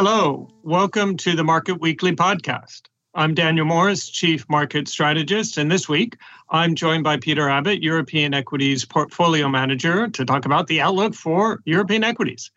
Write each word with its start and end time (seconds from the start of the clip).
Hello, 0.00 0.48
welcome 0.62 1.16
to 1.16 1.34
the 1.34 1.42
Market 1.42 1.80
Weekly 1.80 2.14
podcast. 2.14 2.82
I'm 3.16 3.34
Daniel 3.34 3.66
Morris, 3.66 4.08
Chief 4.08 4.48
Market 4.48 4.86
Strategist, 4.86 5.58
and 5.58 5.68
this 5.68 5.88
week 5.88 6.16
I'm 6.50 6.76
joined 6.76 7.02
by 7.02 7.16
Peter 7.16 7.48
Abbott, 7.48 7.82
European 7.82 8.32
Equities 8.32 8.84
Portfolio 8.84 9.48
Manager, 9.48 10.06
to 10.06 10.24
talk 10.24 10.44
about 10.44 10.68
the 10.68 10.82
outlook 10.82 11.16
for 11.16 11.62
European 11.64 12.04
equities. 12.04 12.52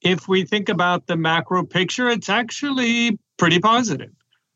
If 0.00 0.26
we 0.26 0.42
think 0.42 0.68
about 0.68 1.06
the 1.06 1.16
macro 1.16 1.64
picture, 1.64 2.08
it's 2.08 2.28
actually 2.28 3.16
pretty 3.36 3.60
positive. 3.60 4.10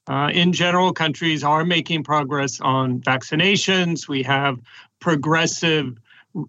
Uh, 0.09 0.31
in 0.35 0.53
general, 0.53 0.93
countries 0.93 1.45
are 1.45 1.65
making 1.65 2.03
progress 2.03 2.61
on 2.61 3.01
vaccinations. 3.03 4.09
We 4.09 4.25
have 4.25 4.59
progressive 4.99 5.97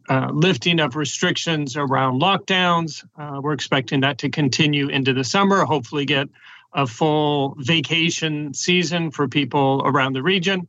uh, 0.09 0.29
lifting 0.31 0.79
of 0.79 0.95
restrictions 0.95 1.75
around 1.75 2.21
lockdowns. 2.21 3.03
Uh, 3.17 3.39
we're 3.41 3.53
expecting 3.53 4.01
that 4.01 4.17
to 4.19 4.29
continue 4.29 4.87
into 4.89 5.13
the 5.13 5.23
summer, 5.23 5.65
hopefully, 5.65 6.05
get 6.05 6.29
a 6.73 6.87
full 6.87 7.55
vacation 7.59 8.53
season 8.53 9.11
for 9.11 9.27
people 9.27 9.81
around 9.85 10.13
the 10.13 10.23
region. 10.23 10.67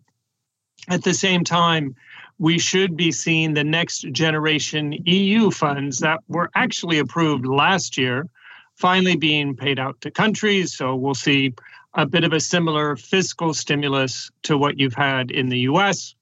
At 0.88 1.04
the 1.04 1.14
same 1.14 1.44
time, 1.44 1.94
we 2.38 2.58
should 2.58 2.96
be 2.96 3.12
seeing 3.12 3.54
the 3.54 3.62
next 3.62 4.00
generation 4.12 4.92
EU 5.06 5.50
funds 5.50 6.00
that 6.00 6.20
were 6.26 6.50
actually 6.54 6.98
approved 6.98 7.46
last 7.46 7.96
year 7.96 8.28
finally 8.76 9.16
being 9.16 9.54
paid 9.54 9.78
out 9.78 10.00
to 10.00 10.10
countries. 10.10 10.74
So 10.74 10.96
we'll 10.96 11.14
see 11.14 11.54
a 11.94 12.06
bit 12.06 12.24
of 12.24 12.32
a 12.32 12.40
similar 12.40 12.96
fiscal 12.96 13.54
stimulus 13.54 14.30
to 14.44 14.56
what 14.56 14.78
you've 14.78 14.94
had 14.94 15.30
in 15.30 15.50
the 15.50 15.60
US 15.60 16.14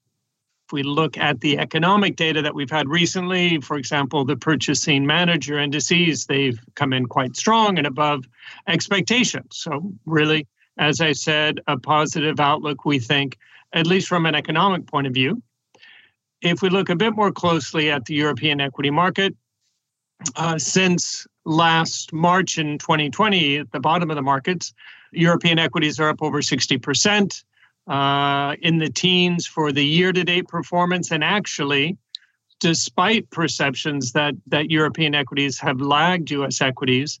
we 0.71 0.83
look 0.83 1.17
at 1.17 1.41
the 1.41 1.57
economic 1.57 2.15
data 2.15 2.41
that 2.41 2.55
we've 2.55 2.69
had 2.69 2.87
recently, 2.87 3.59
for 3.61 3.77
example, 3.77 4.25
the 4.25 4.35
purchasing 4.35 5.05
manager 5.05 5.57
indices, 5.59 6.25
they've 6.25 6.59
come 6.75 6.93
in 6.93 7.05
quite 7.05 7.35
strong 7.35 7.77
and 7.77 7.87
above 7.87 8.25
expectations. 8.67 9.57
So, 9.57 9.93
really, 10.05 10.47
as 10.77 11.01
I 11.01 11.11
said, 11.11 11.59
a 11.67 11.77
positive 11.77 12.39
outlook, 12.39 12.85
we 12.85 12.99
think, 12.99 13.37
at 13.73 13.87
least 13.87 14.07
from 14.07 14.25
an 14.25 14.35
economic 14.35 14.87
point 14.87 15.07
of 15.07 15.13
view. 15.13 15.41
If 16.41 16.61
we 16.61 16.69
look 16.69 16.89
a 16.89 16.95
bit 16.95 17.15
more 17.15 17.31
closely 17.31 17.91
at 17.91 18.05
the 18.05 18.15
European 18.15 18.59
equity 18.59 18.89
market, 18.89 19.35
uh, 20.35 20.57
since 20.57 21.27
last 21.45 22.13
March 22.13 22.57
in 22.57 22.77
2020, 22.77 23.57
at 23.57 23.71
the 23.71 23.79
bottom 23.79 24.09
of 24.09 24.15
the 24.15 24.21
markets, 24.21 24.73
European 25.11 25.59
equities 25.59 25.99
are 25.99 26.09
up 26.09 26.21
over 26.21 26.41
60% 26.41 27.43
uh, 27.87 28.55
in 28.61 28.77
the 28.77 28.89
teens 28.89 29.45
for 29.45 29.71
the 29.71 29.85
year 29.85 30.11
to 30.13 30.23
date 30.23 30.47
performance. 30.47 31.11
And 31.11 31.23
actually, 31.23 31.97
despite 32.59 33.29
perceptions 33.31 34.13
that, 34.13 34.35
that 34.47 34.69
European 34.69 35.15
equities 35.15 35.59
have 35.59 35.81
lagged 35.81 36.31
US 36.31 36.61
equities, 36.61 37.19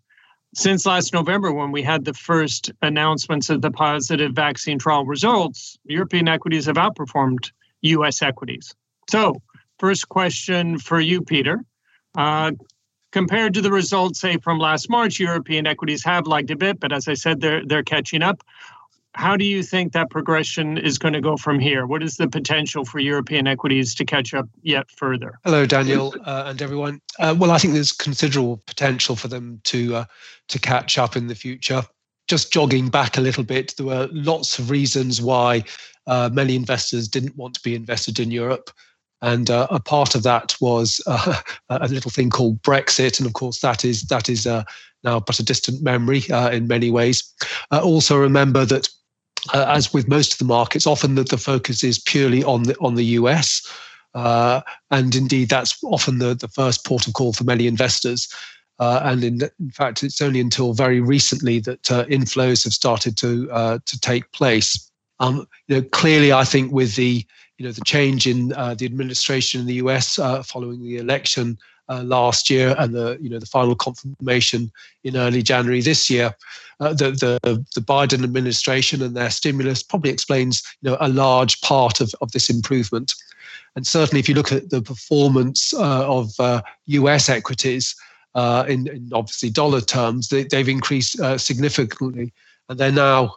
since 0.53 0.85
last 0.85 1.13
November, 1.13 1.53
when 1.53 1.71
we 1.71 1.81
had 1.81 2.03
the 2.03 2.13
first 2.13 2.71
announcements 2.81 3.49
of 3.49 3.61
the 3.61 3.71
positive 3.71 4.33
vaccine 4.33 4.77
trial 4.77 5.05
results, 5.05 5.77
European 5.85 6.27
equities 6.27 6.65
have 6.65 6.75
outperformed 6.75 7.51
US 7.81 8.21
equities. 8.21 8.75
So, 9.09 9.41
first 9.79 10.09
question 10.09 10.77
for 10.77 10.99
you, 10.99 11.21
Peter. 11.21 11.63
Uh, 12.17 12.51
compared 13.11 13.53
to 13.53 13.61
the 13.61 13.71
results, 13.71 14.19
say, 14.19 14.37
from 14.37 14.59
last 14.59 14.89
March, 14.89 15.19
European 15.19 15.65
equities 15.65 16.03
have 16.03 16.27
lagged 16.27 16.51
a 16.51 16.55
bit, 16.55 16.79
but 16.79 16.91
as 16.91 17.07
I 17.07 17.13
said, 17.13 17.39
they're, 17.39 17.65
they're 17.65 17.83
catching 17.83 18.21
up 18.21 18.43
how 19.13 19.35
do 19.35 19.43
you 19.43 19.61
think 19.61 19.91
that 19.91 20.09
progression 20.09 20.77
is 20.77 20.97
going 20.97 21.13
to 21.13 21.21
go 21.21 21.35
from 21.35 21.59
here? 21.59 21.85
What 21.85 22.01
is 22.01 22.15
the 22.15 22.27
potential 22.27 22.85
for 22.85 22.99
European 22.99 23.45
equities 23.45 23.93
to 23.95 24.05
catch 24.05 24.33
up 24.33 24.47
yet 24.61 24.89
further? 24.89 25.37
Hello, 25.43 25.65
Daniel, 25.65 26.15
uh, 26.25 26.45
and 26.47 26.61
everyone. 26.61 27.01
Uh, 27.19 27.35
well, 27.37 27.51
I 27.51 27.57
think 27.57 27.73
there's 27.73 27.91
considerable 27.91 28.61
potential 28.67 29.15
for 29.15 29.27
them 29.27 29.59
to 29.65 29.95
uh, 29.97 30.05
to 30.47 30.59
catch 30.59 30.97
up 30.97 31.15
in 31.15 31.27
the 31.27 31.35
future. 31.35 31.83
Just 32.27 32.53
jogging 32.53 32.89
back 32.89 33.17
a 33.17 33.21
little 33.21 33.43
bit, 33.43 33.75
there 33.75 33.87
were 33.87 34.07
lots 34.11 34.57
of 34.57 34.69
reasons 34.69 35.21
why 35.21 35.65
uh, 36.07 36.29
many 36.31 36.55
investors 36.55 37.09
didn't 37.09 37.35
want 37.35 37.53
to 37.55 37.61
be 37.63 37.75
invested 37.75 38.19
in 38.19 38.31
Europe. 38.31 38.69
And 39.23 39.51
uh, 39.51 39.67
a 39.69 39.79
part 39.79 40.15
of 40.15 40.23
that 40.23 40.55
was 40.61 41.01
uh, 41.05 41.41
a 41.69 41.87
little 41.89 42.11
thing 42.11 42.29
called 42.29 42.61
Brexit, 42.61 43.19
and 43.19 43.27
of 43.27 43.33
course 43.33 43.59
that 43.59 43.83
is 43.83 44.03
that 44.03 44.29
is 44.29 44.45
now 45.03 45.19
but 45.19 45.39
a 45.39 45.43
distant 45.43 45.81
memory 45.83 46.23
in 46.29 46.67
many 46.67 46.89
ways. 46.89 47.29
also, 47.71 48.17
remember 48.17 48.63
that 48.65 48.87
uh, 49.53 49.65
as 49.67 49.93
with 49.93 50.07
most 50.07 50.33
of 50.33 50.39
the 50.39 50.45
markets, 50.45 50.87
often 50.87 51.15
the, 51.15 51.23
the 51.23 51.37
focus 51.37 51.83
is 51.83 51.99
purely 51.99 52.43
on 52.43 52.63
the 52.63 52.77
on 52.79 52.95
the 52.95 53.05
US, 53.17 53.67
uh, 54.13 54.61
and 54.91 55.15
indeed 55.15 55.49
that's 55.49 55.77
often 55.83 56.19
the, 56.19 56.33
the 56.33 56.47
first 56.47 56.85
port 56.85 57.07
of 57.07 57.13
call 57.13 57.33
for 57.33 57.43
many 57.43 57.67
investors. 57.67 58.33
Uh, 58.79 58.99
and 59.03 59.23
in, 59.23 59.41
in, 59.59 59.69
fact, 59.69 60.01
it's 60.01 60.21
only 60.21 60.39
until 60.39 60.73
very 60.73 60.99
recently 60.99 61.59
that 61.59 61.91
uh, 61.91 62.03
inflows 62.05 62.63
have 62.63 62.73
started 62.73 63.15
to 63.17 63.49
uh, 63.51 63.79
to 63.85 63.99
take 63.99 64.31
place. 64.31 64.91
Um, 65.19 65.47
you 65.67 65.75
know, 65.75 65.87
clearly, 65.89 66.33
I 66.33 66.43
think 66.43 66.71
with 66.71 66.95
the 66.95 67.25
you 67.57 67.65
know 67.65 67.71
the 67.71 67.85
change 67.85 68.27
in 68.27 68.53
uh, 68.53 68.73
the 68.75 68.85
administration 68.85 69.61
in 69.61 69.67
the 69.67 69.75
US 69.75 70.15
following 70.45 70.81
the 70.81 70.97
election 70.97 71.57
uh, 71.91 72.03
last 72.03 72.49
year 72.49 72.73
and 72.79 72.93
the 72.93 73.17
you 73.21 73.29
know 73.29 73.39
the 73.39 73.45
final 73.45 73.75
confirmation 73.75 74.71
in 75.03 75.17
early 75.17 75.43
January 75.43 75.81
this 75.81 76.09
year. 76.09 76.33
Uh, 76.79 76.93
the, 76.93 77.11
the 77.11 77.65
the 77.75 77.81
Biden 77.81 78.23
administration 78.23 79.01
and 79.01 79.15
their 79.15 79.29
stimulus 79.29 79.83
probably 79.83 80.11
explains 80.11 80.63
you 80.81 80.89
know 80.89 80.97
a 81.01 81.09
large 81.09 81.59
part 81.61 81.99
of, 81.99 82.13
of 82.21 82.31
this 82.31 82.49
improvement. 82.49 83.13
And 83.75 83.85
certainly, 83.85 84.19
if 84.19 84.27
you 84.27 84.35
look 84.35 84.51
at 84.51 84.69
the 84.69 84.81
performance 84.81 85.73
uh, 85.73 86.05
of 86.07 86.31
U.S. 86.87 87.29
Uh, 87.29 87.33
equities 87.33 87.95
uh, 88.35 88.65
in, 88.67 88.87
in, 88.87 89.09
obviously 89.13 89.49
dollar 89.49 89.81
terms, 89.81 90.29
they, 90.29 90.45
have 90.51 90.69
increased 90.69 91.19
uh, 91.19 91.37
significantly, 91.37 92.33
and 92.67 92.79
they're 92.79 92.91
now 92.91 93.35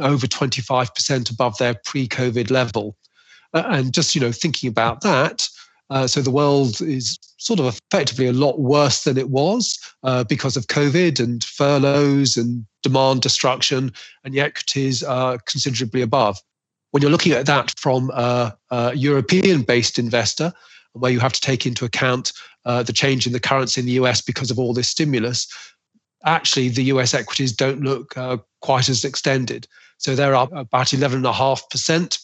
over 0.00 0.26
25% 0.26 1.30
above 1.30 1.58
their 1.58 1.74
pre-COVID 1.84 2.50
level. 2.50 2.96
and 3.52 3.92
just 3.92 4.14
you 4.14 4.20
know 4.20 4.32
thinking 4.32 4.68
about 4.68 5.02
that, 5.02 5.48
uh, 5.90 6.06
so 6.06 6.22
the 6.22 6.30
world 6.30 6.80
is 6.80 7.18
sort 7.38 7.60
of 7.60 7.66
effectively 7.66 8.26
a 8.26 8.32
lot 8.32 8.58
worse 8.58 9.04
than 9.04 9.18
it 9.18 9.28
was 9.28 9.78
uh, 10.02 10.24
because 10.24 10.56
of 10.56 10.66
COVID 10.68 11.20
and 11.20 11.44
furloughs 11.44 12.36
and 12.36 12.64
demand 12.82 13.22
destruction, 13.22 13.92
and 14.24 14.34
the 14.34 14.40
equities 14.40 15.02
are 15.02 15.38
considerably 15.38 16.02
above. 16.02 16.38
When 16.90 17.02
you're 17.02 17.10
looking 17.10 17.32
at 17.32 17.46
that 17.46 17.74
from 17.78 18.10
a, 18.10 18.56
a 18.70 18.94
European 18.94 19.62
based 19.62 19.98
investor, 19.98 20.52
where 20.92 21.10
you 21.10 21.20
have 21.20 21.32
to 21.32 21.40
take 21.40 21.66
into 21.66 21.84
account 21.84 22.32
uh, 22.64 22.82
the 22.82 22.92
change 22.92 23.26
in 23.26 23.32
the 23.32 23.40
currency 23.40 23.80
in 23.80 23.86
the 23.86 23.92
US 23.92 24.20
because 24.20 24.50
of 24.50 24.58
all 24.58 24.72
this 24.72 24.88
stimulus, 24.88 25.46
actually 26.24 26.68
the 26.68 26.84
US 26.84 27.12
equities 27.14 27.52
don't 27.52 27.80
look 27.80 28.16
uh, 28.16 28.38
quite 28.62 28.88
as 28.88 29.04
extended. 29.04 29.66
So 29.98 30.14
they're 30.14 30.36
up 30.36 30.52
about 30.52 30.88
11.5% 30.88 32.23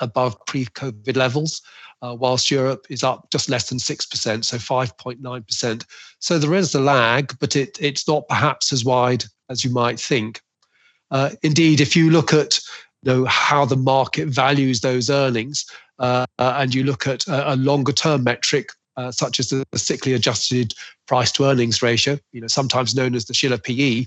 above 0.00 0.36
pre 0.46 0.66
COVID 0.66 1.16
levels 1.16 1.62
uh, 2.02 2.16
whilst 2.18 2.50
Europe 2.50 2.86
is 2.90 3.02
up 3.02 3.30
just 3.30 3.48
less 3.48 3.68
than 3.68 3.78
6%, 3.78 4.44
so 4.44 4.56
5.9%. 4.56 5.86
So 6.18 6.38
there 6.38 6.54
is 6.54 6.74
a 6.74 6.80
lag, 6.80 7.36
but 7.38 7.56
it, 7.56 7.78
it's 7.80 8.08
not 8.08 8.28
perhaps 8.28 8.72
as 8.72 8.84
wide 8.84 9.24
as 9.48 9.64
you 9.64 9.70
might 9.70 10.00
think. 10.00 10.40
Uh, 11.10 11.30
indeed, 11.42 11.80
if 11.80 11.94
you 11.94 12.10
look 12.10 12.32
at 12.32 12.58
you 13.02 13.12
know, 13.12 13.24
how 13.26 13.64
the 13.64 13.76
market 13.76 14.28
values 14.28 14.80
those 14.80 15.10
earnings, 15.10 15.64
uh, 15.98 16.26
and 16.38 16.74
you 16.74 16.82
look 16.82 17.06
at 17.06 17.26
a, 17.28 17.54
a 17.54 17.56
longer 17.56 17.92
term 17.92 18.24
metric, 18.24 18.70
uh, 18.96 19.12
such 19.12 19.38
as 19.38 19.48
the 19.48 19.64
cyclically 19.74 20.14
adjusted 20.14 20.74
price 21.06 21.30
to 21.32 21.44
earnings 21.44 21.82
ratio, 21.82 22.18
you 22.32 22.40
know, 22.40 22.46
sometimes 22.46 22.94
known 22.94 23.14
as 23.14 23.26
the 23.26 23.34
Shiller 23.34 23.58
PE, 23.58 24.06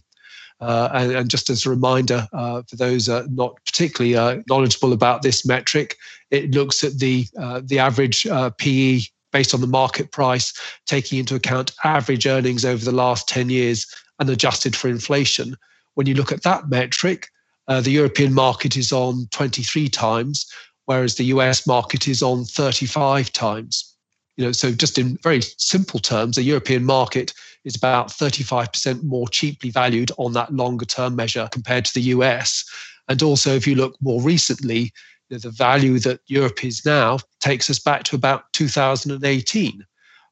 and, 0.60 1.12
and, 1.12 1.30
just 1.30 1.50
as 1.50 1.66
a 1.66 1.70
reminder 1.70 2.28
uh, 2.34 2.62
for 2.68 2.76
those 2.76 3.10
uh, 3.10 3.26
not 3.30 3.56
particularly 3.66 4.16
uh, 4.16 4.42
knowledgeable 4.50 4.94
about 4.94 5.22
this 5.22 5.46
metric, 5.46 5.98
it 6.32 6.52
looks 6.52 6.84
at 6.84 7.00
the 7.00 7.28
uh, 7.40 7.62
the 7.64 7.80
average 7.80 8.26
uh, 8.28 8.50
PE 8.58 9.02
based 9.32 9.54
on 9.54 9.62
the 9.62 9.68
market 9.68 10.12
price, 10.12 10.54
taking 10.86 11.20
into 11.20 11.36
account 11.36 11.74
average 11.84 12.26
earnings 12.26 12.64
over 12.64 12.86
the 12.86 12.92
last 12.92 13.28
10 13.28 13.50
years 13.50 13.86
and 14.20 14.30
adjusted 14.30 14.76
for 14.76 14.88
inflation. 14.88 15.58
When 15.96 16.08
you 16.08 16.14
look 16.14 16.32
at 16.32 16.44
that 16.44 16.70
metric, 16.70 17.28
the 17.68 17.92
European 17.92 18.34
market 18.34 18.78
is 18.78 18.94
on 18.94 19.28
23 19.32 19.90
times, 19.90 20.50
whereas 20.86 21.16
the 21.16 21.26
US 21.26 21.68
market 21.68 22.08
is 22.08 22.24
on 22.24 22.46
35 22.46 23.34
times. 23.34 23.96
You 24.38 24.46
know, 24.46 24.52
so 24.52 24.72
just 24.72 24.98
in 24.98 25.18
very 25.22 25.42
simple 25.42 26.00
terms, 26.00 26.36
the 26.36 26.44
European 26.44 26.86
market 26.86 27.34
is 27.66 27.76
about 27.76 28.08
35% 28.08 29.04
more 29.04 29.28
cheaply 29.28 29.72
valued 29.72 30.12
on 30.18 30.34
that 30.34 30.54
longer 30.54 30.86
term 30.86 31.16
measure 31.16 31.50
compared 31.52 31.86
to 31.86 31.94
the 31.94 32.02
US. 32.02 32.64
And 33.08 33.22
also, 33.22 33.54
if 33.54 33.68
you 33.68 33.76
look 33.76 33.96
more 34.02 34.22
recently, 34.22 34.94
the 35.30 35.50
value 35.50 36.00
that 36.00 36.22
Europe 36.28 36.64
is 36.64 36.86
now 36.86 37.20
takes 37.40 37.70
us 37.70 37.80
back 37.80 38.04
to 38.04 38.16
about 38.16 38.52
2018. 38.54 39.86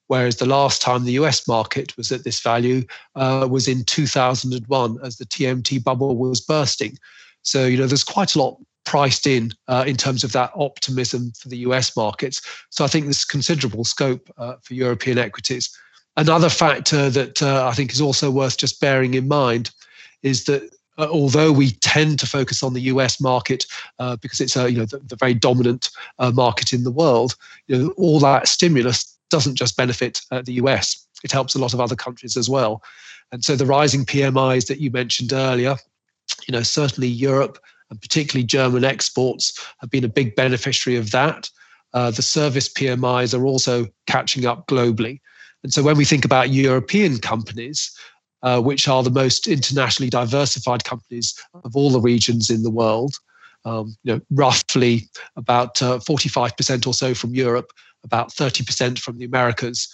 Whereas 0.07 0.35
the 0.35 0.45
last 0.45 0.81
time 0.81 1.03
the 1.03 1.13
US 1.13 1.47
market 1.47 1.95
was 1.97 2.11
at 2.11 2.23
this 2.23 2.41
value 2.41 2.83
uh, 3.15 3.47
was 3.49 3.67
in 3.67 3.83
2001 3.85 4.97
as 5.03 5.17
the 5.17 5.25
TMT 5.25 5.83
bubble 5.83 6.15
was 6.15 6.41
bursting. 6.41 6.97
So, 7.41 7.65
you 7.65 7.77
know, 7.77 7.87
there's 7.87 8.03
quite 8.03 8.35
a 8.35 8.39
lot 8.39 8.57
priced 8.85 9.25
in 9.25 9.51
uh, 9.67 9.85
in 9.87 9.95
terms 9.95 10.23
of 10.23 10.33
that 10.33 10.51
optimism 10.55 11.31
for 11.39 11.49
the 11.49 11.57
US 11.59 11.95
markets. 11.95 12.41
So 12.69 12.83
I 12.83 12.87
think 12.87 13.05
there's 13.05 13.25
considerable 13.25 13.85
scope 13.85 14.29
uh, 14.37 14.55
for 14.61 14.73
European 14.73 15.17
equities. 15.17 15.75
Another 16.15 16.49
factor 16.49 17.09
that 17.09 17.41
uh, 17.41 17.67
I 17.67 17.73
think 17.73 17.91
is 17.91 18.01
also 18.01 18.29
worth 18.29 18.57
just 18.57 18.79
bearing 18.79 19.15
in 19.15 19.27
mind 19.27 19.71
is 20.21 20.45
that 20.45 20.69
uh, 20.97 21.07
although 21.09 21.51
we 21.51 21.71
tend 21.71 22.19
to 22.19 22.27
focus 22.27 22.61
on 22.61 22.73
the 22.73 22.81
US 22.81 23.19
market 23.19 23.65
uh, 23.97 24.15
because 24.17 24.39
it's 24.39 24.55
you 24.55 24.77
know 24.77 24.85
the, 24.85 24.99
the 24.99 25.15
very 25.15 25.33
dominant 25.33 25.89
uh, 26.19 26.31
market 26.31 26.71
in 26.71 26.83
the 26.83 26.91
world, 26.91 27.35
you 27.67 27.77
know 27.77 27.93
all 27.97 28.19
that 28.19 28.47
stimulus 28.47 29.17
doesn't 29.29 29.55
just 29.55 29.75
benefit 29.75 30.21
uh, 30.31 30.43
the 30.43 30.53
US; 30.53 31.07
it 31.23 31.31
helps 31.31 31.55
a 31.55 31.59
lot 31.59 31.73
of 31.73 31.79
other 31.79 31.95
countries 31.95 32.37
as 32.37 32.47
well. 32.47 32.83
And 33.31 33.43
so 33.43 33.55
the 33.55 33.65
rising 33.65 34.05
PMIs 34.05 34.67
that 34.67 34.79
you 34.79 34.91
mentioned 34.91 35.33
earlier, 35.33 35.77
you 36.47 36.51
know 36.51 36.61
certainly 36.61 37.07
Europe 37.07 37.57
and 37.89 37.99
particularly 37.99 38.45
German 38.45 38.83
exports 38.83 39.59
have 39.79 39.89
been 39.89 40.03
a 40.03 40.09
big 40.09 40.35
beneficiary 40.35 40.97
of 40.97 41.09
that. 41.11 41.49
Uh, 41.93 42.11
the 42.11 42.21
service 42.21 42.67
PMIs 42.71 43.37
are 43.37 43.45
also 43.45 43.87
catching 44.07 44.45
up 44.45 44.67
globally. 44.67 45.19
And 45.63 45.73
so 45.73 45.81
when 45.81 45.97
we 45.97 46.05
think 46.05 46.25
about 46.25 46.51
European 46.51 47.19
companies, 47.19 47.91
uh, 48.43 48.59
which 48.59 48.87
are 48.87 49.01
the 49.01 49.09
most 49.09 49.47
internationally 49.47 50.09
diversified 50.09 50.83
companies 50.83 51.33
of 51.63 51.75
all 51.75 51.89
the 51.89 52.01
regions 52.01 52.49
in 52.49 52.61
the 52.61 52.69
world. 52.69 53.15
Um, 53.65 53.95
you 54.03 54.13
know, 54.13 54.21
roughly 54.31 55.07
about 55.37 55.81
uh, 55.81 55.99
45% 55.99 56.85
or 56.85 56.93
so 56.93 57.13
from 57.13 57.33
Europe, 57.33 57.71
about 58.03 58.29
30% 58.29 58.99
from 58.99 59.17
the 59.17 59.23
Americas, 59.23 59.87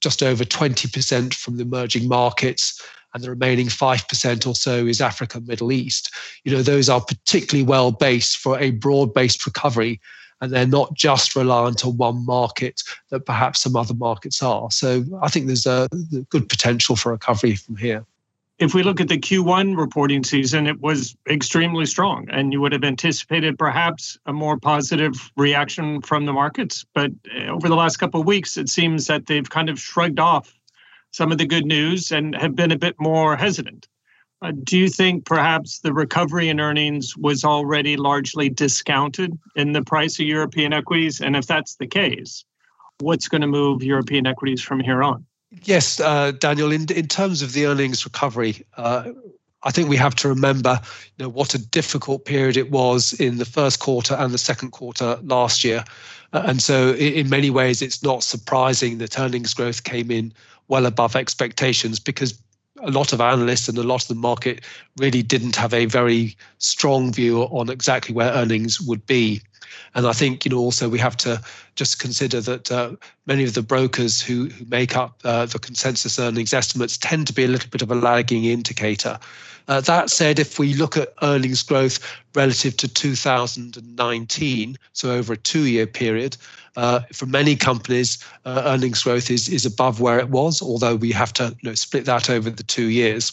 just 0.00 0.22
over 0.22 0.44
20% 0.44 1.34
from 1.34 1.58
the 1.58 1.62
emerging 1.62 2.08
markets, 2.08 2.82
and 3.12 3.22
the 3.22 3.28
remaining 3.28 3.66
5% 3.66 4.46
or 4.46 4.54
so 4.54 4.86
is 4.86 5.02
Africa, 5.02 5.42
Middle 5.42 5.70
East. 5.70 6.10
You 6.44 6.52
know, 6.52 6.62
those 6.62 6.88
are 6.88 7.02
particularly 7.02 7.68
well 7.68 7.90
based 7.90 8.38
for 8.38 8.58
a 8.58 8.70
broad 8.70 9.12
based 9.12 9.44
recovery 9.44 10.00
and 10.42 10.52
they're 10.52 10.66
not 10.66 10.92
just 10.92 11.36
reliant 11.36 11.86
on 11.86 11.96
one 11.96 12.26
market 12.26 12.82
that 13.10 13.24
perhaps 13.24 13.62
some 13.62 13.76
other 13.76 13.94
markets 13.94 14.42
are. 14.42 14.70
So 14.72 15.04
I 15.22 15.28
think 15.28 15.46
there's 15.46 15.66
a 15.66 15.88
good 16.28 16.48
potential 16.48 16.96
for 16.96 17.12
recovery 17.12 17.54
from 17.54 17.76
here. 17.76 18.04
If 18.58 18.74
we 18.74 18.82
look 18.82 19.00
at 19.00 19.08
the 19.08 19.18
Q1 19.18 19.76
reporting 19.76 20.24
season, 20.24 20.66
it 20.66 20.80
was 20.80 21.16
extremely 21.28 21.86
strong, 21.86 22.28
and 22.30 22.52
you 22.52 22.60
would 22.60 22.72
have 22.72 22.84
anticipated 22.84 23.58
perhaps 23.58 24.18
a 24.26 24.32
more 24.32 24.58
positive 24.58 25.32
reaction 25.36 26.02
from 26.02 26.26
the 26.26 26.32
markets. 26.32 26.84
But 26.92 27.12
eh, 27.34 27.46
over 27.46 27.68
the 27.68 27.76
last 27.76 27.96
couple 27.96 28.20
of 28.20 28.26
weeks, 28.26 28.56
it 28.56 28.68
seems 28.68 29.06
that 29.06 29.26
they've 29.26 29.48
kind 29.48 29.70
of 29.70 29.80
shrugged 29.80 30.20
off 30.20 30.52
some 31.12 31.32
of 31.32 31.38
the 31.38 31.46
good 31.46 31.66
news 31.66 32.10
and 32.10 32.34
have 32.36 32.56
been 32.56 32.72
a 32.72 32.78
bit 32.78 32.96
more 32.98 33.36
hesitant. 33.36 33.88
Uh, 34.42 34.52
do 34.64 34.76
you 34.76 34.88
think 34.88 35.24
perhaps 35.24 35.78
the 35.80 35.92
recovery 35.92 36.48
in 36.48 36.58
earnings 36.58 37.16
was 37.16 37.44
already 37.44 37.96
largely 37.96 38.48
discounted 38.48 39.38
in 39.54 39.72
the 39.72 39.82
price 39.82 40.18
of 40.18 40.26
European 40.26 40.72
equities? 40.72 41.20
And 41.20 41.36
if 41.36 41.46
that's 41.46 41.76
the 41.76 41.86
case, 41.86 42.44
what's 42.98 43.28
going 43.28 43.42
to 43.42 43.46
move 43.46 43.84
European 43.84 44.26
equities 44.26 44.60
from 44.60 44.80
here 44.80 45.02
on? 45.02 45.24
Yes, 45.62 46.00
uh, 46.00 46.32
Daniel. 46.32 46.72
In 46.72 46.90
in 46.90 47.06
terms 47.06 47.42
of 47.42 47.52
the 47.52 47.66
earnings 47.66 48.04
recovery, 48.04 48.64
uh, 48.76 49.10
I 49.62 49.70
think 49.70 49.88
we 49.88 49.96
have 49.96 50.14
to 50.16 50.28
remember, 50.28 50.80
you 51.16 51.24
know, 51.24 51.28
what 51.28 51.54
a 51.54 51.58
difficult 51.58 52.24
period 52.24 52.56
it 52.56 52.70
was 52.70 53.12
in 53.12 53.38
the 53.38 53.44
first 53.44 53.78
quarter 53.78 54.14
and 54.14 54.32
the 54.32 54.38
second 54.38 54.70
quarter 54.70 55.18
last 55.22 55.62
year, 55.62 55.84
uh, 56.32 56.42
and 56.46 56.62
so 56.62 56.94
in, 56.94 57.12
in 57.12 57.28
many 57.28 57.50
ways, 57.50 57.82
it's 57.82 58.02
not 58.02 58.22
surprising 58.22 58.98
that 58.98 59.18
earnings 59.20 59.54
growth 59.54 59.84
came 59.84 60.10
in 60.10 60.32
well 60.68 60.86
above 60.86 61.14
expectations 61.14 62.00
because 62.00 62.42
a 62.82 62.90
lot 62.90 63.12
of 63.12 63.20
analysts 63.20 63.68
and 63.68 63.78
a 63.78 63.82
lot 63.82 64.02
of 64.02 64.08
the 64.08 64.14
market 64.14 64.64
really 64.98 65.22
didn't 65.22 65.56
have 65.56 65.72
a 65.72 65.86
very 65.86 66.36
strong 66.58 67.12
view 67.12 67.42
on 67.44 67.70
exactly 67.70 68.14
where 68.14 68.32
earnings 68.32 68.80
would 68.80 69.04
be. 69.06 69.40
And 69.94 70.06
I 70.06 70.12
think 70.12 70.44
you 70.44 70.50
know 70.50 70.58
also 70.58 70.88
we 70.88 70.98
have 70.98 71.16
to 71.18 71.40
just 71.74 72.00
consider 72.00 72.40
that 72.40 72.70
uh, 72.70 72.92
many 73.26 73.44
of 73.44 73.54
the 73.54 73.62
brokers 73.62 74.20
who 74.20 74.48
who 74.48 74.64
make 74.66 74.96
up 74.96 75.20
uh, 75.24 75.46
the 75.46 75.58
consensus 75.58 76.18
earnings 76.18 76.52
estimates 76.52 76.96
tend 76.96 77.26
to 77.26 77.32
be 77.32 77.44
a 77.44 77.48
little 77.48 77.70
bit 77.70 77.82
of 77.82 77.90
a 77.90 77.94
lagging 77.94 78.44
indicator. 78.44 79.18
Uh, 79.68 79.80
that 79.80 80.10
said, 80.10 80.38
if 80.38 80.58
we 80.58 80.74
look 80.74 80.96
at 80.96 81.14
earnings 81.22 81.62
growth 81.62 82.00
relative 82.34 82.76
to 82.76 82.88
2019, 82.88 84.76
so 84.92 85.10
over 85.12 85.34
a 85.34 85.36
two-year 85.36 85.86
period, 85.86 86.36
uh, 86.76 87.00
for 87.12 87.26
many 87.26 87.54
companies, 87.54 88.18
uh, 88.44 88.62
earnings 88.66 89.02
growth 89.02 89.30
is 89.30 89.48
is 89.48 89.66
above 89.66 90.00
where 90.00 90.18
it 90.18 90.30
was, 90.30 90.62
although 90.62 90.96
we 90.96 91.12
have 91.12 91.32
to 91.34 91.54
you 91.60 91.70
know, 91.70 91.74
split 91.74 92.06
that 92.06 92.30
over 92.30 92.50
the 92.50 92.62
two 92.62 92.86
years. 92.86 93.32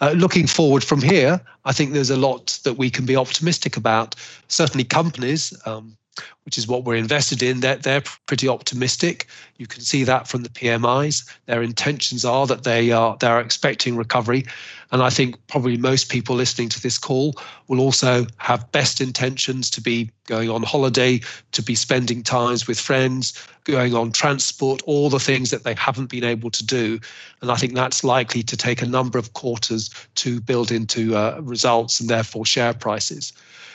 Uh, 0.00 0.12
looking 0.16 0.46
forward 0.46 0.82
from 0.82 1.00
here, 1.00 1.40
I 1.64 1.72
think 1.72 1.92
there's 1.92 2.10
a 2.10 2.16
lot 2.16 2.58
that 2.64 2.74
we 2.74 2.90
can 2.90 3.06
be 3.06 3.16
optimistic 3.16 3.76
about. 3.76 4.14
Certainly, 4.48 4.84
companies, 4.84 5.52
um, 5.66 5.96
which 6.44 6.58
is 6.58 6.66
what 6.66 6.84
we're 6.84 6.96
invested 6.96 7.42
in, 7.42 7.60
they're, 7.60 7.76
they're 7.76 8.02
pretty 8.26 8.48
optimistic. 8.48 9.26
You 9.58 9.66
can 9.66 9.80
see 9.80 10.04
that 10.04 10.26
from 10.26 10.42
the 10.42 10.48
PMIs. 10.48 11.28
Their 11.46 11.62
intentions 11.62 12.24
are 12.24 12.46
that 12.46 12.64
they 12.64 12.90
are 12.90 13.16
they're 13.18 13.40
expecting 13.40 13.96
recovery. 13.96 14.44
And 14.90 15.02
I 15.02 15.08
think 15.08 15.36
probably 15.46 15.78
most 15.78 16.10
people 16.10 16.36
listening 16.36 16.68
to 16.70 16.82
this 16.82 16.98
call 16.98 17.34
will 17.68 17.80
also 17.80 18.26
have 18.36 18.70
best 18.72 19.00
intentions 19.00 19.70
to 19.70 19.80
be 19.80 20.10
going 20.26 20.50
on 20.50 20.62
holiday, 20.62 21.20
to 21.52 21.62
be 21.62 21.74
spending 21.74 22.22
times 22.22 22.66
with 22.66 22.78
friends, 22.78 23.32
going 23.64 23.94
on 23.94 24.12
transport, 24.12 24.82
all 24.84 25.08
the 25.08 25.20
things 25.20 25.50
that 25.50 25.64
they 25.64 25.74
haven't 25.74 26.10
been 26.10 26.24
able 26.24 26.50
to 26.50 26.66
do. 26.66 26.98
And 27.40 27.50
I 27.50 27.56
think 27.56 27.74
that's 27.74 28.04
likely 28.04 28.42
to 28.42 28.56
take 28.56 28.82
a 28.82 28.86
number 28.86 29.18
of 29.18 29.32
quarters 29.32 29.88
to 30.16 30.40
build 30.40 30.70
into 30.70 31.16
uh, 31.16 31.40
results 31.40 32.00
and 32.00 32.10
therefore 32.10 32.44
share 32.44 32.74
prices. 32.74 33.32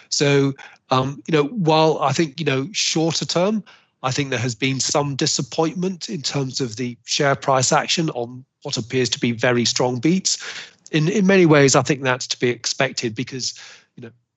So, 0.10 0.54
um, 0.90 1.22
you 1.28 1.34
know, 1.34 1.46
while 1.46 2.00
I 2.00 2.12
think, 2.14 2.40
you 2.40 2.46
know, 2.46 2.68
shorter 2.72 3.26
term, 3.26 3.64
I 4.04 4.12
think 4.12 4.30
there 4.30 4.40
has 4.40 4.56
been 4.56 4.80
some 4.80 5.16
disappointment 5.16 6.10
in 6.10 6.22
terms 6.22 6.62
of 6.62 6.76
the 6.76 6.98
share 7.06 7.36
price 7.36 7.72
action 7.72 8.10
on 8.12 8.46
what 8.64 8.78
appears 8.78 9.10
to 9.10 9.20
be 9.20 9.32
very 9.32 9.66
strong 9.66 10.00
beats. 10.00 10.38
In 10.92 11.10
in 11.10 11.26
many 11.26 11.46
ways, 11.46 11.76
I 11.76 11.82
think 11.82 12.04
that's 12.04 12.28
to 12.28 12.40
be 12.40 12.50
expected 12.50 13.16
because 13.16 13.54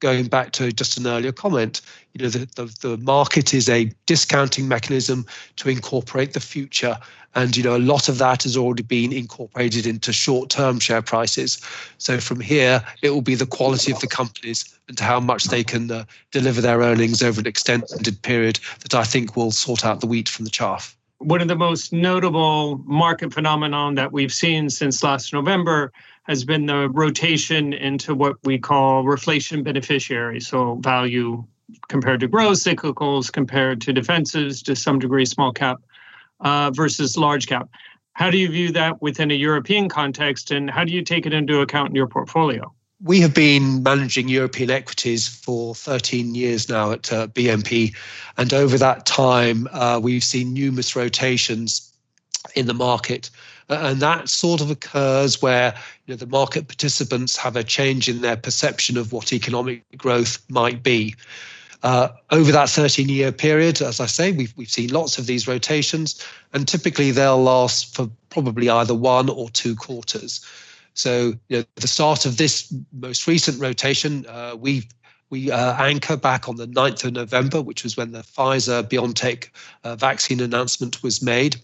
going 0.01 0.27
back 0.27 0.53
to 0.53 0.73
just 0.73 0.97
an 0.99 1.07
earlier 1.07 1.33
comment, 1.33 1.81
you 2.15 2.23
know, 2.23 2.31
the, 2.31 2.47
the, 2.57 2.89
the, 2.89 2.97
market 2.99 3.55
is 3.55 3.69
a 3.69 3.91
discounting 4.07 4.67
mechanism 4.67 5.25
to 5.57 5.69
incorporate 5.69 6.33
the 6.33 6.41
future. 6.41 6.99
And, 7.35 7.57
you 7.57 7.63
know, 7.63 7.77
a 7.77 7.79
lot 7.79 8.09
of 8.09 8.19
that 8.19 8.43
has 8.43 8.57
already 8.57 8.83
been 8.83 9.13
incorporated 9.13 9.87
into 9.87 10.13
short-term 10.13 10.81
share 10.81 11.03
prices. 11.03 11.61
So 11.99 12.19
from 12.19 12.41
here, 12.41 12.83
it 13.03 13.11
will 13.11 13.23
be 13.23 13.37
the 13.37 13.47
quality 13.47 13.93
of 13.93 14.01
the 14.01 14.09
companies 14.09 14.77
and 14.89 14.99
how 14.99 15.21
much 15.21 15.45
they 15.45 15.63
can 15.63 15.91
uh, 15.91 16.05
deliver 16.33 16.61
their 16.61 16.81
earnings 16.81 17.23
over 17.23 17.41
an 17.41 17.47
extended 17.47 18.21
period 18.23 18.59
that 18.81 18.95
I 18.95 19.05
think 19.05 19.37
will 19.37 19.53
sort 19.53 19.85
out 19.85 20.01
the 20.01 20.09
wheat 20.09 20.29
from 20.29 20.45
the 20.45 20.51
chaff. 20.51 20.97
One 21.21 21.43
of 21.43 21.49
the 21.49 21.57
most 21.57 21.93
notable 21.93 22.79
market 22.87 23.35
phenomenon 23.35 23.95
that 23.97 24.11
we've 24.11 24.33
seen 24.33 24.71
since 24.71 25.03
last 25.03 25.35
November 25.35 25.93
has 26.23 26.45
been 26.45 26.65
the 26.65 26.89
rotation 26.89 27.75
into 27.75 28.15
what 28.15 28.37
we 28.43 28.59
call 28.59 29.05
reflation 29.05 29.63
beneficiaries, 29.63 30.49
so 30.49 30.77
value 30.77 31.45
compared 31.89 32.21
to 32.21 32.27
growth, 32.27 32.57
cyclicals 32.57 33.31
compared 33.31 33.83
to 33.83 33.93
defenses, 33.93 34.63
to 34.63 34.75
some 34.75 34.99
degree 34.99 35.27
small 35.27 35.53
cap 35.53 35.83
uh, 36.41 36.71
versus 36.71 37.19
large 37.19 37.47
cap. 37.47 37.69
How 38.15 38.31
do 38.31 38.39
you 38.39 38.49
view 38.49 38.73
that 38.73 39.03
within 39.03 39.31
a 39.31 39.35
European 39.35 39.91
context, 39.91 40.51
and 40.51 40.71
how 40.71 40.85
do 40.85 40.93
you 40.93 41.03
take 41.03 41.27
it 41.27 41.35
into 41.35 41.61
account 41.61 41.91
in 41.91 41.95
your 41.95 42.09
portfolio? 42.09 42.73
We 43.03 43.21
have 43.21 43.35
been 43.35 43.83
managing 43.83 44.29
European 44.29 44.71
equities 44.71 45.27
for 45.27 45.75
13 45.75 46.35
years 46.35 46.69
now 46.69 46.93
at 46.93 47.13
uh, 47.13 47.29
BNP, 47.29 47.95
and 48.37 48.53
over 48.53 48.77
that 48.77 49.07
time, 49.07 49.67
uh, 49.73 49.99
we've 50.03 50.25
seen 50.25 50.53
numerous 50.53 50.95
rotations 50.95 51.93
in 52.55 52.67
the 52.67 52.75
market 52.75 53.31
and 53.71 54.01
that 54.01 54.29
sort 54.29 54.61
of 54.61 54.71
occurs 54.71 55.41
where 55.41 55.75
you 56.07 56.13
know, 56.13 56.17
the 56.17 56.27
market 56.27 56.67
participants 56.67 57.37
have 57.37 57.57
a 57.57 57.63
change 57.63 58.09
in 58.09 58.21
their 58.21 58.37
perception 58.37 58.97
of 58.97 59.13
what 59.13 59.33
economic 59.33 59.85
growth 59.97 60.39
might 60.49 60.83
be. 60.83 61.15
Uh, 61.83 62.09
over 62.31 62.53
that 62.53 62.69
13 62.69 63.09
year 63.09 63.33
period, 63.33 63.81
as 63.81 64.01
I 64.01 64.07
say, 64.07 64.33
we've, 64.33 64.53
we've 64.57 64.71
seen 64.71 64.91
lots 64.91 65.19
of 65.19 65.27
these 65.27 65.49
rotations, 65.49 66.23
and 66.53 66.69
typically 66.69 67.11
they'll 67.11 67.43
last 67.43 67.95
for 67.95 68.11
probably 68.29 68.69
either 68.69 68.95
one 68.95 69.31
or 69.31 69.49
two 69.51 69.75
quarters. 69.77 70.45
So, 71.01 71.33
you 71.49 71.59
know, 71.59 71.65
the 71.77 71.89
start 71.89 72.27
of 72.27 72.37
this 72.37 72.75
most 72.93 73.27
recent 73.27 73.59
rotation, 73.59 74.27
uh, 74.29 74.55
we 74.59 74.87
we 75.31 75.51
uh, 75.51 75.75
anchor 75.83 76.17
back 76.17 76.49
on 76.49 76.57
the 76.57 76.67
9th 76.67 77.05
of 77.05 77.13
November, 77.13 77.63
which 77.63 77.85
was 77.85 77.97
when 77.97 78.13
the 78.13 78.21
Pfizer 78.21 78.83
BioNTech 78.83 79.49
uh, 79.85 79.97
vaccine 79.97 80.41
announcement 80.41 81.03
was 81.03 81.23
made. 81.23 81.57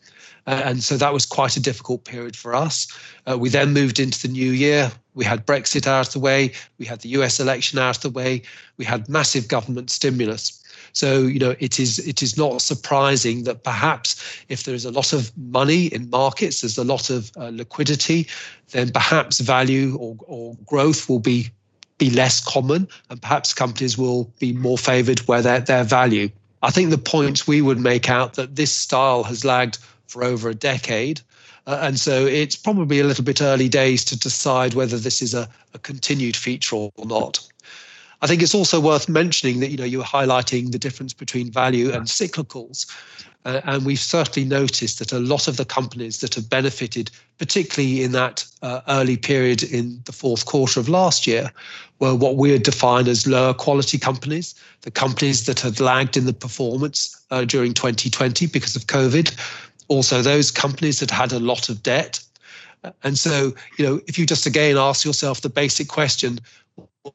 Uh, 0.46 0.62
and 0.64 0.82
so 0.82 0.96
that 0.96 1.12
was 1.12 1.26
quite 1.26 1.56
a 1.56 1.60
difficult 1.60 2.04
period 2.04 2.36
for 2.36 2.54
us. 2.54 2.86
Uh, 3.28 3.36
we 3.36 3.48
then 3.48 3.72
moved 3.72 3.98
into 3.98 4.26
the 4.26 4.32
new 4.32 4.52
year. 4.52 4.92
We 5.14 5.24
had 5.24 5.44
Brexit 5.44 5.86
out 5.86 6.06
of 6.06 6.12
the 6.12 6.20
way. 6.20 6.52
We 6.78 6.86
had 6.86 7.00
the 7.00 7.08
US 7.10 7.40
election 7.40 7.78
out 7.80 7.96
of 7.96 8.02
the 8.02 8.10
way. 8.10 8.42
We 8.76 8.84
had 8.84 9.08
massive 9.08 9.48
government 9.48 9.90
stimulus. 9.90 10.62
So 10.96 11.24
you 11.24 11.38
know 11.38 11.54
it 11.58 11.78
is 11.78 11.98
it 11.98 12.22
is 12.22 12.38
not 12.38 12.62
surprising 12.62 13.44
that 13.44 13.64
perhaps 13.64 14.16
if 14.48 14.64
there 14.64 14.74
is 14.74 14.86
a 14.86 14.90
lot 14.90 15.12
of 15.12 15.30
money 15.36 15.88
in 15.88 16.08
markets, 16.08 16.62
there's 16.62 16.78
a 16.78 16.84
lot 16.84 17.10
of 17.10 17.30
uh, 17.36 17.50
liquidity, 17.52 18.26
then 18.70 18.92
perhaps 18.92 19.40
value 19.40 19.98
or, 19.98 20.16
or 20.26 20.56
growth 20.64 21.06
will 21.06 21.18
be 21.18 21.50
be 21.98 22.08
less 22.08 22.42
common, 22.42 22.88
and 23.10 23.20
perhaps 23.20 23.52
companies 23.52 23.98
will 23.98 24.32
be 24.38 24.54
more 24.54 24.78
favoured 24.78 25.18
where 25.28 25.42
their 25.42 25.60
their 25.60 25.84
value. 25.84 26.30
I 26.62 26.70
think 26.70 26.88
the 26.88 27.10
points 27.10 27.46
we 27.46 27.60
would 27.60 27.78
make 27.78 28.08
out 28.08 28.32
that 28.36 28.56
this 28.56 28.72
style 28.72 29.22
has 29.24 29.44
lagged 29.44 29.76
for 30.06 30.24
over 30.24 30.48
a 30.48 30.54
decade. 30.54 31.20
Uh, 31.66 31.78
and 31.82 32.00
so 32.00 32.24
it's 32.24 32.56
probably 32.56 33.00
a 33.00 33.04
little 33.04 33.24
bit 33.24 33.42
early 33.42 33.68
days 33.68 34.02
to 34.06 34.18
decide 34.18 34.72
whether 34.72 34.96
this 34.96 35.20
is 35.20 35.34
a, 35.34 35.46
a 35.74 35.78
continued 35.78 36.36
feature 36.36 36.76
or 36.76 37.04
not. 37.04 37.46
I 38.26 38.28
think 38.28 38.42
it's 38.42 38.56
also 38.56 38.80
worth 38.80 39.08
mentioning 39.08 39.60
that 39.60 39.70
you 39.70 39.76
know 39.76 39.84
you 39.84 39.98
were 39.98 40.04
highlighting 40.04 40.72
the 40.72 40.80
difference 40.80 41.12
between 41.12 41.48
value 41.48 41.92
and 41.92 42.06
cyclicals. 42.06 42.84
Uh, 43.44 43.60
and 43.66 43.86
we've 43.86 44.00
certainly 44.00 44.48
noticed 44.48 44.98
that 44.98 45.12
a 45.12 45.20
lot 45.20 45.46
of 45.46 45.58
the 45.58 45.64
companies 45.64 46.18
that 46.18 46.34
have 46.34 46.50
benefited, 46.50 47.08
particularly 47.38 48.02
in 48.02 48.10
that 48.10 48.44
uh, 48.62 48.80
early 48.88 49.16
period 49.16 49.62
in 49.62 50.00
the 50.06 50.12
fourth 50.12 50.44
quarter 50.44 50.80
of 50.80 50.88
last 50.88 51.28
year, 51.28 51.52
were 52.00 52.16
what 52.16 52.34
we 52.34 52.50
would 52.50 52.64
define 52.64 53.06
as 53.06 53.28
lower 53.28 53.54
quality 53.54 53.96
companies, 53.96 54.56
the 54.80 54.90
companies 54.90 55.46
that 55.46 55.60
had 55.60 55.78
lagged 55.78 56.16
in 56.16 56.26
the 56.26 56.32
performance 56.32 57.16
uh, 57.30 57.44
during 57.44 57.72
2020 57.72 58.48
because 58.48 58.74
of 58.74 58.88
COVID. 58.88 59.32
Also, 59.86 60.20
those 60.20 60.50
companies 60.50 60.98
that 60.98 61.12
had 61.12 61.30
a 61.30 61.38
lot 61.38 61.68
of 61.68 61.80
debt. 61.84 62.20
And 63.04 63.16
so, 63.16 63.54
you 63.78 63.86
know, 63.86 64.00
if 64.08 64.18
you 64.18 64.26
just 64.26 64.46
again 64.46 64.76
ask 64.76 65.04
yourself 65.04 65.42
the 65.42 65.48
basic 65.48 65.86
question, 65.86 66.40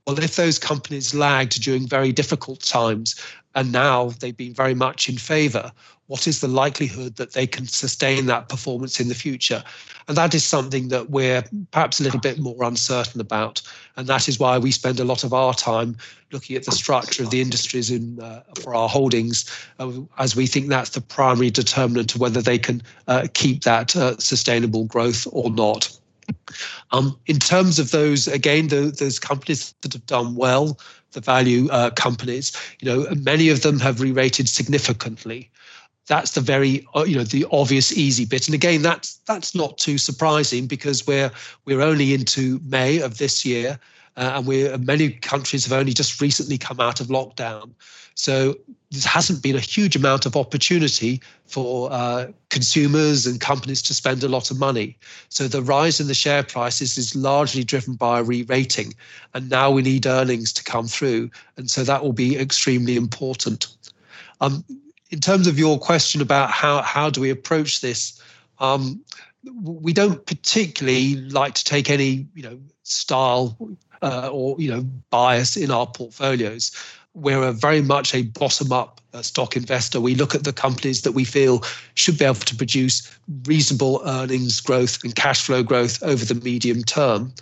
well, 0.05 0.19
if 0.19 0.35
those 0.35 0.59
companies 0.59 1.13
lagged 1.13 1.61
during 1.61 1.87
very 1.87 2.11
difficult 2.11 2.61
times 2.61 3.15
and 3.55 3.71
now 3.71 4.09
they've 4.19 4.37
been 4.37 4.53
very 4.53 4.73
much 4.73 5.09
in 5.09 5.17
favor, 5.17 5.71
what 6.07 6.27
is 6.27 6.41
the 6.41 6.47
likelihood 6.47 7.15
that 7.15 7.33
they 7.33 7.47
can 7.47 7.65
sustain 7.67 8.25
that 8.25 8.49
performance 8.49 8.99
in 8.99 9.07
the 9.07 9.15
future? 9.15 9.63
And 10.07 10.17
that 10.17 10.35
is 10.35 10.43
something 10.43 10.89
that 10.89 11.09
we're 11.09 11.43
perhaps 11.71 11.99
a 11.99 12.03
little 12.03 12.19
bit 12.19 12.37
more 12.37 12.63
uncertain 12.63 13.21
about. 13.21 13.61
And 13.95 14.07
that 14.07 14.27
is 14.27 14.39
why 14.39 14.57
we 14.57 14.71
spend 14.71 14.99
a 14.99 15.05
lot 15.05 15.23
of 15.23 15.33
our 15.33 15.53
time 15.53 15.95
looking 16.31 16.55
at 16.55 16.65
the 16.65 16.71
structure 16.71 17.23
of 17.23 17.29
the 17.29 17.39
industries 17.39 17.91
in, 17.91 18.19
uh, 18.19 18.41
for 18.61 18.75
our 18.75 18.89
holdings, 18.89 19.49
uh, 19.79 19.91
as 20.17 20.35
we 20.35 20.47
think 20.47 20.67
that's 20.67 20.89
the 20.89 21.01
primary 21.01 21.49
determinant 21.49 22.15
of 22.15 22.21
whether 22.21 22.41
they 22.41 22.57
can 22.57 22.81
uh, 23.07 23.27
keep 23.33 23.63
that 23.63 23.95
uh, 23.95 24.17
sustainable 24.17 24.85
growth 24.85 25.27
or 25.31 25.49
not. 25.49 25.97
Um, 26.91 27.17
in 27.25 27.39
terms 27.39 27.79
of 27.79 27.91
those, 27.91 28.27
again, 28.27 28.67
the, 28.67 28.93
those 28.97 29.19
companies 29.19 29.73
that 29.81 29.93
have 29.93 30.05
done 30.05 30.35
well, 30.35 30.79
the 31.11 31.21
value 31.21 31.69
uh, 31.69 31.89
companies, 31.91 32.51
you 32.79 32.89
know, 32.89 33.07
many 33.15 33.49
of 33.49 33.61
them 33.61 33.79
have 33.79 34.01
re-rated 34.01 34.49
significantly. 34.49 35.49
That's 36.07 36.31
the 36.31 36.41
very, 36.41 36.85
uh, 36.95 37.03
you 37.03 37.15
know, 37.15 37.23
the 37.23 37.45
obvious 37.51 37.95
easy 37.97 38.25
bit. 38.25 38.47
And 38.47 38.55
again, 38.55 38.81
that's 38.81 39.17
that's 39.27 39.55
not 39.55 39.77
too 39.77 39.97
surprising 39.97 40.67
because 40.67 41.07
we're 41.07 41.31
we're 41.65 41.81
only 41.81 42.13
into 42.13 42.59
May 42.65 42.99
of 42.99 43.17
this 43.17 43.45
year, 43.45 43.79
uh, 44.17 44.31
and 44.35 44.47
we 44.47 44.75
many 44.77 45.11
countries 45.11 45.65
have 45.65 45.79
only 45.79 45.93
just 45.93 46.19
recently 46.19 46.57
come 46.57 46.79
out 46.79 47.01
of 47.01 47.07
lockdown. 47.07 47.71
So 48.15 48.55
there 48.91 49.09
hasn't 49.09 49.41
been 49.41 49.55
a 49.55 49.61
huge 49.61 49.95
amount 49.95 50.25
of 50.25 50.35
opportunity 50.35 51.21
for 51.45 51.89
uh, 51.91 52.27
consumers 52.49 53.25
and 53.25 53.39
companies 53.39 53.81
to 53.83 53.93
spend 53.93 54.21
a 54.21 54.27
lot 54.27 54.51
of 54.51 54.59
money. 54.59 54.97
So 55.29 55.47
the 55.47 55.61
rise 55.61 56.01
in 56.01 56.07
the 56.07 56.13
share 56.13 56.43
prices 56.43 56.97
is 56.97 57.15
largely 57.15 57.63
driven 57.63 57.95
by 57.95 58.19
a 58.19 58.23
re-rating, 58.23 58.93
and 59.33 59.49
now 59.49 59.71
we 59.71 59.81
need 59.81 60.05
earnings 60.05 60.51
to 60.53 60.63
come 60.63 60.87
through, 60.87 61.31
and 61.55 61.71
so 61.71 61.83
that 61.83 62.03
will 62.03 62.13
be 62.13 62.37
extremely 62.37 62.97
important. 62.97 63.67
Um, 64.41 64.65
in 65.09 65.19
terms 65.19 65.47
of 65.47 65.57
your 65.57 65.79
question 65.79 66.21
about 66.21 66.51
how 66.51 66.81
how 66.81 67.09
do 67.09 67.21
we 67.21 67.29
approach 67.29 67.79
this, 67.79 68.21
um, 68.59 69.01
we 69.63 69.93
don't 69.93 70.25
particularly 70.25 71.15
like 71.15 71.53
to 71.53 71.63
take 71.63 71.89
any 71.89 72.27
you 72.35 72.43
know 72.43 72.59
style 72.83 73.57
uh, 74.01 74.29
or 74.31 74.59
you 74.59 74.69
know 74.69 74.81
bias 75.11 75.55
in 75.55 75.71
our 75.71 75.87
portfolios 75.87 76.71
we're 77.13 77.43
a 77.43 77.51
very 77.51 77.81
much 77.81 78.13
a 78.15 78.23
bottom 78.23 78.71
up 78.71 79.01
uh, 79.13 79.21
stock 79.21 79.57
investor. 79.57 79.99
We 79.99 80.15
look 80.15 80.33
at 80.33 80.43
the 80.43 80.53
companies 80.53 81.01
that 81.01 81.11
we 81.11 81.25
feel 81.25 81.63
should 81.95 82.17
be 82.17 82.25
able 82.25 82.35
to 82.35 82.55
produce 82.55 83.17
reasonable 83.45 84.01
earnings 84.05 84.61
growth 84.61 85.03
and 85.03 85.15
cash 85.15 85.41
flow 85.41 85.63
growth 85.63 86.01
over 86.03 86.23
the 86.23 86.35
medium 86.35 86.83
term. 86.83 87.33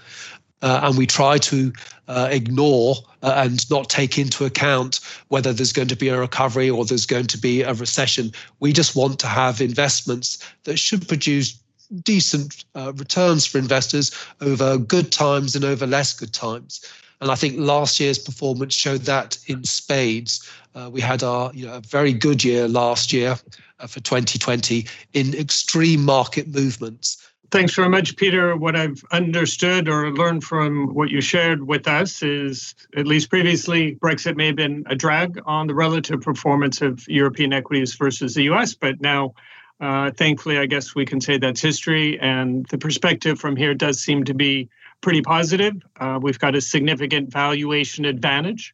Uh, 0.61 0.81
and 0.83 0.97
we 0.97 1.05
try 1.05 1.38
to 1.38 1.71
uh, 2.09 2.27
ignore 2.31 2.95
uh, 3.21 3.33
and 3.38 3.69
not 3.69 3.89
take 3.89 4.17
into 4.17 4.43
account 4.43 4.99
whether 5.29 5.53
there's 5.53 5.71
going 5.71 5.88
to 5.88 5.95
be 5.95 6.09
a 6.09 6.19
recovery 6.19 6.69
or 6.69 6.83
there's 6.83 7.05
going 7.05 7.27
to 7.27 7.38
be 7.38 7.61
a 7.61 7.73
recession. 7.73 8.31
We 8.59 8.73
just 8.73 8.95
want 8.95 9.19
to 9.19 9.27
have 9.27 9.61
investments 9.61 10.43
that 10.65 10.77
should 10.77 11.07
produce 11.07 11.57
decent 12.03 12.65
uh, 12.75 12.91
returns 12.97 13.45
for 13.45 13.57
investors 13.57 14.11
over 14.41 14.77
good 14.77 15.11
times 15.11 15.55
and 15.55 15.63
over 15.63 15.88
less 15.88 16.13
good 16.13 16.33
times. 16.33 16.85
And 17.21 17.31
I 17.31 17.35
think 17.35 17.55
last 17.57 17.99
year's 17.99 18.17
performance 18.17 18.73
showed 18.73 19.01
that 19.01 19.38
in 19.47 19.63
spades. 19.63 20.49
Uh, 20.73 20.89
we 20.91 21.01
had 21.01 21.23
our, 21.23 21.51
you 21.53 21.65
know, 21.65 21.75
a 21.75 21.81
very 21.81 22.13
good 22.13 22.43
year 22.43 22.67
last 22.67 23.11
year 23.11 23.38
uh, 23.79 23.88
for 23.88 23.99
2020 23.99 24.85
in 25.13 25.33
extreme 25.35 26.05
market 26.05 26.47
movements. 26.47 27.25
Thanks 27.51 27.73
very 27.73 27.89
much, 27.89 28.15
Peter. 28.15 28.55
What 28.55 28.75
I've 28.75 29.03
understood 29.11 29.89
or 29.89 30.11
learned 30.11 30.43
from 30.43 30.93
what 30.93 31.09
you 31.09 31.19
shared 31.19 31.65
with 31.65 31.88
us 31.88 32.21
is, 32.21 32.75
at 32.95 33.07
least 33.07 33.31
previously, 33.31 33.95
Brexit 33.95 34.35
may 34.35 34.47
have 34.47 34.55
been 34.55 34.83
a 34.88 34.95
drag 34.95 35.41
on 35.47 35.65
the 35.65 35.73
relative 35.73 36.21
performance 36.21 36.79
of 36.81 37.07
European 37.07 37.51
equities 37.51 37.95
versus 37.95 38.35
the 38.35 38.43
US, 38.43 38.75
but 38.75 39.01
now 39.01 39.33
uh, 39.81 40.11
thankfully, 40.11 40.59
I 40.59 40.67
guess 40.67 40.93
we 40.93 41.05
can 41.05 41.21
say 41.21 41.38
that's 41.38 41.61
history. 41.61 42.19
And 42.19 42.65
the 42.67 42.77
perspective 42.77 43.39
from 43.39 43.55
here 43.55 43.73
does 43.73 43.99
seem 43.99 44.25
to 44.25 44.33
be 44.33 44.69
pretty 45.01 45.21
positive. 45.21 45.75
Uh, 45.99 46.19
we've 46.21 46.39
got 46.39 46.55
a 46.55 46.61
significant 46.61 47.31
valuation 47.31 48.05
advantage 48.05 48.73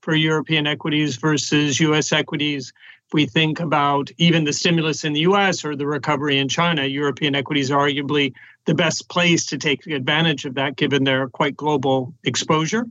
for 0.00 0.14
European 0.14 0.66
equities 0.66 1.16
versus 1.16 1.80
US 1.80 2.12
equities. 2.12 2.72
If 3.06 3.12
we 3.12 3.26
think 3.26 3.60
about 3.60 4.10
even 4.18 4.44
the 4.44 4.52
stimulus 4.52 5.04
in 5.04 5.12
the 5.12 5.20
US 5.20 5.64
or 5.64 5.76
the 5.76 5.86
recovery 5.86 6.38
in 6.38 6.48
China, 6.48 6.84
European 6.84 7.34
equities 7.34 7.70
are 7.70 7.88
arguably 7.88 8.34
the 8.64 8.74
best 8.74 9.08
place 9.08 9.46
to 9.46 9.58
take 9.58 9.86
advantage 9.86 10.44
of 10.44 10.54
that 10.54 10.76
given 10.76 11.04
their 11.04 11.28
quite 11.28 11.56
global 11.56 12.14
exposure. 12.24 12.84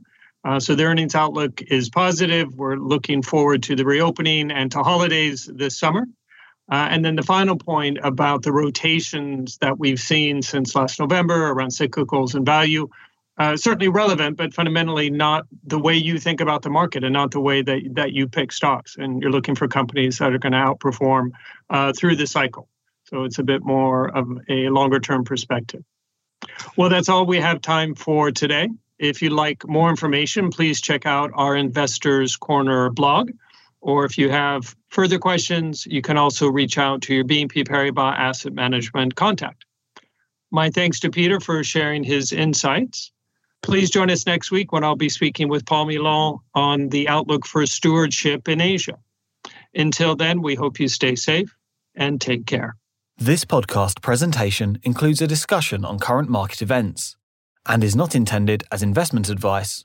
Uh, 0.44 0.60
so 0.60 0.74
the 0.74 0.84
earnings 0.84 1.14
outlook 1.14 1.60
is 1.62 1.90
positive. 1.90 2.54
We're 2.54 2.76
looking 2.76 3.22
forward 3.22 3.64
to 3.64 3.74
the 3.74 3.84
reopening 3.84 4.50
and 4.50 4.70
to 4.72 4.82
holidays 4.82 5.50
this 5.52 5.76
summer. 5.76 6.06
Uh, 6.70 6.88
and 6.90 7.04
then 7.04 7.14
the 7.14 7.22
final 7.22 7.56
point 7.56 7.98
about 8.02 8.42
the 8.42 8.52
rotations 8.52 9.58
that 9.58 9.78
we've 9.78 10.00
seen 10.00 10.42
since 10.42 10.74
last 10.74 10.98
November 10.98 11.48
around 11.48 11.68
cyclicals 11.68 12.34
and 12.34 12.44
value, 12.44 12.88
uh, 13.38 13.56
certainly 13.56 13.88
relevant, 13.88 14.36
but 14.36 14.52
fundamentally 14.52 15.10
not 15.10 15.46
the 15.64 15.78
way 15.78 15.94
you 15.94 16.18
think 16.18 16.40
about 16.40 16.62
the 16.62 16.70
market 16.70 17.04
and 17.04 17.12
not 17.12 17.30
the 17.30 17.40
way 17.40 17.62
that, 17.62 17.82
that 17.92 18.12
you 18.12 18.26
pick 18.26 18.50
stocks. 18.50 18.96
And 18.98 19.22
you're 19.22 19.30
looking 19.30 19.54
for 19.54 19.68
companies 19.68 20.18
that 20.18 20.32
are 20.32 20.38
going 20.38 20.52
to 20.52 20.58
outperform 20.58 21.30
uh, 21.70 21.92
through 21.92 22.16
the 22.16 22.26
cycle. 22.26 22.68
So 23.04 23.24
it's 23.24 23.38
a 23.38 23.44
bit 23.44 23.62
more 23.62 24.08
of 24.08 24.26
a 24.48 24.68
longer 24.68 24.98
term 24.98 25.24
perspective. 25.24 25.84
Well, 26.76 26.88
that's 26.88 27.08
all 27.08 27.26
we 27.26 27.38
have 27.38 27.60
time 27.60 27.94
for 27.94 28.32
today. 28.32 28.68
If 28.98 29.22
you'd 29.22 29.32
like 29.32 29.66
more 29.68 29.90
information, 29.90 30.50
please 30.50 30.80
check 30.80 31.06
out 31.06 31.30
our 31.34 31.54
Investors 31.54 32.36
Corner 32.36 32.90
blog. 32.90 33.30
Or 33.86 34.04
if 34.04 34.18
you 34.18 34.30
have 34.30 34.74
further 34.88 35.16
questions, 35.16 35.86
you 35.86 36.02
can 36.02 36.18
also 36.18 36.48
reach 36.48 36.76
out 36.76 37.02
to 37.02 37.14
your 37.14 37.24
BNP 37.24 37.68
Paribas 37.68 38.18
Asset 38.18 38.52
Management 38.52 39.14
contact. 39.14 39.64
My 40.50 40.70
thanks 40.70 40.98
to 41.00 41.10
Peter 41.10 41.38
for 41.38 41.62
sharing 41.62 42.02
his 42.02 42.32
insights. 42.32 43.12
Please 43.62 43.88
join 43.88 44.10
us 44.10 44.26
next 44.26 44.50
week 44.50 44.72
when 44.72 44.82
I'll 44.82 44.96
be 44.96 45.08
speaking 45.08 45.48
with 45.48 45.64
Paul 45.66 45.86
Milon 45.86 46.40
on 46.52 46.88
the 46.88 47.08
outlook 47.08 47.46
for 47.46 47.64
stewardship 47.64 48.48
in 48.48 48.60
Asia. 48.60 48.98
Until 49.72 50.16
then, 50.16 50.42
we 50.42 50.56
hope 50.56 50.80
you 50.80 50.88
stay 50.88 51.14
safe 51.14 51.54
and 51.94 52.20
take 52.20 52.44
care. 52.44 52.74
This 53.16 53.44
podcast 53.44 54.02
presentation 54.02 54.80
includes 54.82 55.22
a 55.22 55.28
discussion 55.28 55.84
on 55.84 56.00
current 56.00 56.28
market 56.28 56.60
events 56.60 57.16
and 57.64 57.84
is 57.84 57.94
not 57.94 58.16
intended 58.16 58.64
as 58.72 58.82
investment 58.82 59.28
advice 59.28 59.84